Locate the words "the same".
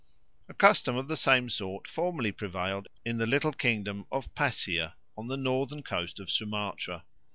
1.07-1.47